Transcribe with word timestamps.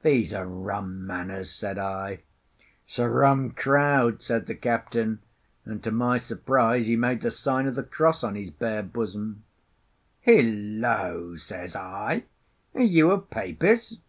"These 0.00 0.32
are 0.32 0.46
rum 0.46 1.06
manners," 1.06 1.50
said 1.50 1.76
I. 1.78 2.20
"'s 2.86 2.98
a 2.98 3.06
rum 3.06 3.50
crowd," 3.50 4.22
said 4.22 4.46
the 4.46 4.54
captain, 4.54 5.18
and, 5.66 5.84
to 5.84 5.90
my 5.90 6.16
surprise, 6.16 6.86
he 6.86 6.96
made 6.96 7.20
the 7.20 7.30
sign 7.30 7.66
of 7.66 7.74
the 7.74 7.82
cross 7.82 8.24
on 8.24 8.34
his 8.34 8.48
bare 8.48 8.82
bosom. 8.82 9.44
"Hillo!" 10.22 11.36
says 11.36 11.76
I, 11.76 12.24
"are 12.74 12.80
you 12.80 13.10
a 13.10 13.20
Papist?" 13.20 14.00